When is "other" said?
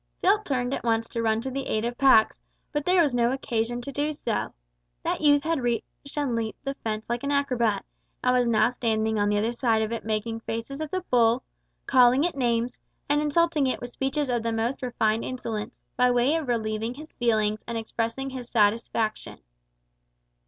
9.37-9.51